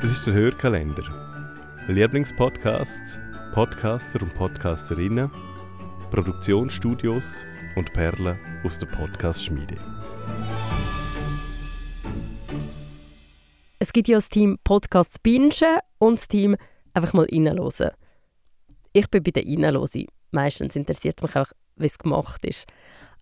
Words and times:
Das 0.00 0.12
ist 0.12 0.26
der 0.26 0.32
Hörkalender. 0.32 1.02
Lieblingspodcasts, 1.86 3.18
Podcaster 3.52 4.22
und 4.22 4.34
Podcasterinnen, 4.34 5.30
Produktionsstudios 6.10 7.44
und 7.76 7.92
Perlen 7.92 8.38
aus 8.64 8.78
der 8.78 8.86
Podcast-Schmiede. 8.86 9.76
Es 13.78 13.92
gibt 13.92 14.08
ja 14.08 14.16
das 14.16 14.30
Team 14.30 14.56
Podcasts 14.64 15.18
bingen 15.18 15.52
und 15.98 16.18
das 16.18 16.28
Team 16.28 16.56
einfach 16.94 17.12
mal 17.12 17.26
reinhören. 17.30 17.90
Ich 18.94 19.10
bin 19.10 19.22
bei 19.22 19.32
den 19.32 19.62
Reinhören. 19.62 20.06
Meistens 20.30 20.76
interessiert 20.76 21.20
mich 21.20 21.36
auch, 21.36 21.52
wie 21.76 21.86
es 21.86 21.98
gemacht 21.98 22.42
ist. 22.46 22.66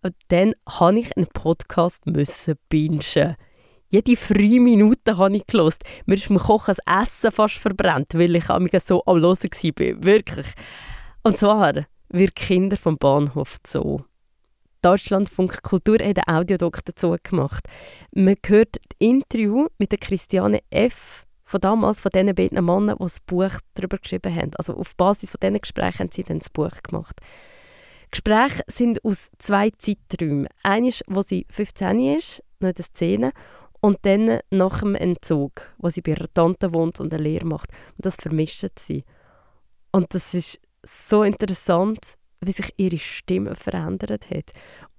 Aber 0.00 0.14
dann 0.28 0.54
habe 0.68 1.00
ich 1.00 1.16
einen 1.16 1.26
Podcast 1.26 2.06
müssen 2.06 2.54
bingen. 2.68 3.34
Jede 3.90 4.14
drei 4.14 4.60
Minuten 4.60 5.16
habe 5.16 5.36
ich 5.36 5.46
gelost. 5.46 5.82
Mir 6.04 6.14
ist 6.14 6.28
beim 6.28 6.36
Kochen 6.36 6.74
das 6.76 7.02
Essen 7.02 7.32
fast 7.32 7.56
verbrannt, 7.56 8.12
weil 8.14 8.36
ich 8.36 8.44
so 8.44 8.54
am 8.54 8.66
Hören 8.66 9.32
war. 9.32 10.04
Wirklich. 10.04 10.46
Und 11.22 11.38
zwar 11.38 11.72
wir 12.10 12.30
Kinder 12.30 12.76
vom 12.76 12.96
Bahnhof 12.98 13.58
Zoo. 13.66 14.00
Deutschlandfunk 14.82 15.62
Kultur 15.62 15.98
hat 16.00 16.18
einen 16.26 16.38
Audiodoc 16.38 16.84
dazu 16.84 17.16
gemacht. 17.22 17.64
Man 18.14 18.36
hört 18.46 18.76
das 18.76 18.96
Interview 18.98 19.66
mit 19.78 19.92
der 19.92 19.98
Christiane 19.98 20.60
F. 20.70 21.24
von 21.44 21.60
damals, 21.60 22.00
von 22.00 22.10
diesen 22.14 22.34
beiden 22.34 22.64
Männern, 22.64 22.96
die 22.98 23.02
das 23.02 23.20
Buch 23.20 23.52
darüber 23.74 23.98
geschrieben 23.98 24.34
haben. 24.34 24.50
Also 24.56 24.74
auf 24.74 24.96
Basis 24.96 25.30
von 25.30 25.40
diesen 25.42 25.60
Gesprächen 25.60 25.98
haben 25.98 26.10
sie 26.12 26.22
dann 26.22 26.38
das 26.38 26.50
Buch 26.50 26.82
gemacht. 26.82 27.20
Gespräche 28.10 28.62
sind 28.66 29.04
aus 29.04 29.30
zwei 29.38 29.70
Zeiträumen. 29.70 30.48
Eines, 30.62 31.02
wo 31.08 31.22
sie 31.22 31.46
15 31.50 32.00
ist, 32.16 32.42
noch 32.60 32.68
in 32.68 32.74
der 32.74 32.84
Szene, 32.84 33.32
und 33.80 33.98
dann 34.02 34.40
nach 34.50 34.80
dem 34.80 34.94
Entzug, 34.94 35.74
wo 35.78 35.88
sie 35.88 36.00
bei 36.00 36.12
ihrer 36.12 36.32
Tante 36.32 36.74
wohnt 36.74 37.00
und 37.00 37.12
eine 37.12 37.22
Lehre 37.22 37.46
macht. 37.46 37.70
Und 37.96 38.06
das 38.06 38.16
vermischt 38.16 38.66
sie. 38.78 39.04
Und 39.92 40.14
das 40.14 40.34
ist 40.34 40.60
so 40.82 41.22
interessant, 41.22 41.98
wie 42.40 42.52
sich 42.52 42.72
ihre 42.76 42.98
Stimme 42.98 43.54
verändert 43.54 44.30
hat. 44.30 44.52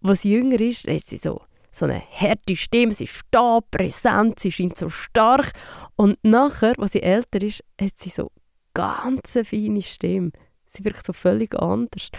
Als 0.03 0.21
sie 0.21 0.31
jünger 0.31 0.59
ist, 0.59 0.85
ist 0.85 1.09
sie 1.09 1.17
so, 1.17 1.41
so 1.71 1.85
eine 1.85 2.01
harte 2.01 2.55
Stimme, 2.55 2.93
sie 2.93 3.05
ist 3.05 3.21
da, 3.31 3.59
präsent, 3.71 4.39
sie 4.39 4.51
scheint 4.51 4.77
so 4.77 4.89
stark. 4.89 5.51
Und 5.95 6.17
nachher, 6.23 6.73
als 6.79 6.93
sie 6.93 7.03
älter 7.03 7.41
ist, 7.41 7.63
hat 7.79 7.97
sie 7.97 8.09
so 8.09 8.31
ganz 8.73 9.35
eine 9.35 9.45
feine 9.45 9.81
Stimme. 9.81 10.31
Sie 10.67 10.83
wirkt 10.85 11.05
so 11.05 11.13
völlig 11.13 11.55
anders. 11.55 12.09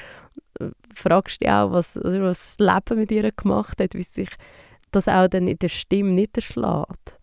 Fragst 0.95 1.41
dich 1.41 1.49
auch, 1.49 1.73
was, 1.73 1.97
was 1.97 2.57
das 2.57 2.59
Leben 2.59 2.99
mit 2.99 3.11
ihr 3.11 3.31
gemacht 3.33 3.81
hat, 3.81 3.95
wie 3.95 4.03
sich 4.03 4.31
das 4.91 5.09
auch 5.09 5.29
dann 5.29 5.47
in 5.47 5.59
der 5.59 5.69
Stimme 5.69 6.11
niederschlägt. 6.11 7.21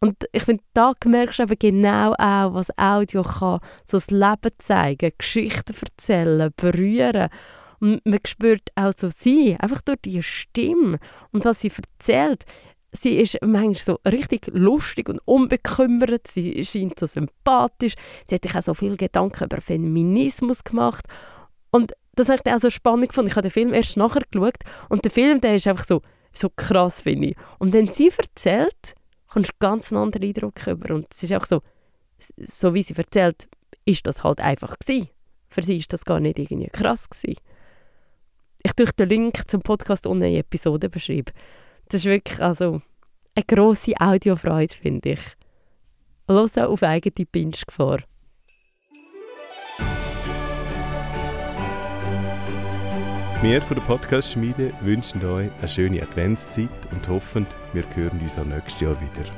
Und 0.00 0.16
ich 0.32 0.42
finde, 0.42 0.62
da 0.74 0.92
merkst 1.06 1.38
du 1.38 1.44
eben 1.44 1.58
genau 1.58 2.12
auch, 2.12 2.52
was 2.52 2.76
Audio 2.76 3.22
kann. 3.22 3.60
So 3.86 3.96
das 3.96 4.10
Leben 4.10 4.50
zeigen, 4.58 5.12
Geschichten 5.16 5.74
erzählen, 5.80 6.52
berühren. 6.56 7.30
Und 7.80 8.04
man 8.04 8.18
spürt 8.26 8.68
auch 8.74 8.92
so 8.94 9.08
sie, 9.08 9.56
einfach 9.58 9.80
durch 9.80 10.00
die 10.04 10.22
Stimme 10.22 10.98
und 11.32 11.46
was 11.46 11.60
sie 11.60 11.70
erzählt. 11.70 12.44
Sie 12.92 13.16
ist 13.16 13.38
manchmal 13.40 13.74
so 13.76 13.98
richtig 14.06 14.48
lustig 14.52 15.08
und 15.08 15.20
unbekümmert, 15.24 16.26
sie 16.26 16.64
scheint 16.64 16.98
so 16.98 17.06
sympathisch. 17.06 17.94
Sie 18.28 18.34
hat 18.34 18.44
sich 18.44 18.54
auch 18.54 18.62
so 18.62 18.74
viele 18.74 18.96
Gedanken 18.96 19.44
über 19.44 19.60
Feminismus 19.60 20.64
gemacht. 20.64 21.04
Und 21.70 21.92
das 22.14 22.28
habe 22.28 22.40
ich 22.44 22.52
auch 22.52 22.58
so 22.58 22.70
spannend 22.70 23.08
gefunden. 23.08 23.30
Ich 23.30 23.36
habe 23.36 23.48
den 23.48 23.52
Film 23.52 23.72
erst 23.72 23.96
nachher 23.96 24.22
geschaut 24.30 24.58
und 24.90 25.02
der 25.02 25.10
Film, 25.10 25.40
der 25.40 25.56
ist 25.56 25.66
einfach 25.66 25.84
so, 25.84 26.02
so 26.36 26.50
krass, 26.54 27.02
finde 27.02 27.28
ich. 27.28 27.36
Und 27.58 27.72
wenn 27.72 27.88
sie 27.88 28.10
erzählt, 28.16 28.94
kommst 29.28 29.50
du 29.50 29.56
ganz 29.58 29.92
einen 29.92 30.02
anderen 30.02 30.26
Eindruck 30.26 30.66
über. 30.66 30.94
Und 30.94 31.06
es 31.10 31.22
ist 31.22 31.32
auch 31.32 31.44
so, 31.44 31.60
so 32.36 32.74
wie 32.74 32.82
sie 32.82 32.96
erzählt, 32.96 33.48
ist 33.84 34.06
das 34.06 34.24
halt 34.24 34.40
einfach 34.40 34.78
gewesen. 34.78 35.08
Für 35.48 35.62
sie 35.62 35.78
ist 35.78 35.92
das 35.92 36.04
gar 36.04 36.20
nicht 36.20 36.38
irgendwie 36.38 36.68
krass 36.68 37.08
gewesen. 37.08 37.40
Ich 38.62 38.72
tue 38.72 38.86
den 38.86 39.08
Link 39.08 39.48
zum 39.48 39.60
Podcast 39.60 40.06
unten 40.06 40.24
in 40.24 40.32
die 40.32 40.38
Episode 40.38 40.88
beschreiben. 40.88 41.32
Das 41.88 42.00
ist 42.00 42.06
wirklich 42.06 42.40
also 42.40 42.80
eine 43.34 43.44
grosse 43.44 43.92
Audiofreude, 44.00 44.74
finde 44.74 45.12
ich. 45.12 45.20
Los 46.26 46.56
auf 46.56 46.82
eigene 46.82 47.26
Binge-Gefahr. 47.26 48.00
Wir 53.44 53.60
von 53.60 53.76
der 53.76 53.84
Podcast-Schmiede 53.84 54.72
wünschen 54.80 55.22
euch 55.22 55.50
eine 55.58 55.68
schöne 55.68 56.02
Adventszeit 56.02 56.70
und 56.92 57.06
hoffen, 57.08 57.46
wir 57.74 57.84
hören 57.94 58.18
uns 58.22 58.38
auch 58.38 58.44
nächstes 58.46 58.80
Jahr 58.80 58.96
wieder. 58.98 59.28